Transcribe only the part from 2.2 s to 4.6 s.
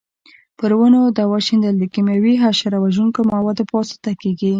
حشره وژونکو موادو په واسطه کېږي.